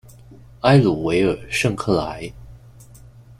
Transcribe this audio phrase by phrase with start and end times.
[0.61, 2.33] 埃鲁维尔圣克莱。